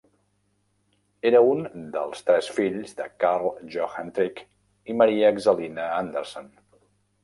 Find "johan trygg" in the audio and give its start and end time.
3.77-4.45